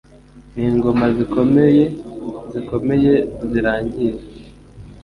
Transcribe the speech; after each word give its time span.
N'ingoma 0.53 1.05
zikomeye 1.17 1.83
zikomeye 2.51 3.13
zirangira. 3.49 4.19